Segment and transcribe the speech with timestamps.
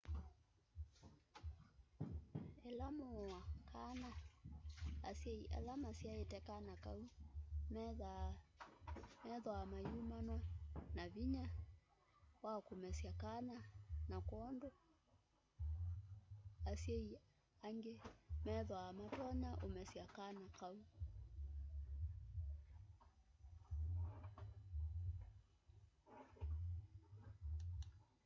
[2.71, 3.39] ila muua
[3.71, 4.09] kana
[5.09, 7.03] asyai ala masyaite kana kau
[9.25, 10.37] methwaa mayumanwa
[10.95, 11.45] na vinya
[12.43, 13.55] wa kumesya kana
[14.09, 14.71] na kwoou
[16.71, 17.09] asyai
[17.67, 17.95] angi
[18.45, 20.77] methwaa matonya umesya kana kau